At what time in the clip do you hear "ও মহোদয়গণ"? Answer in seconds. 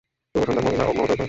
0.85-1.19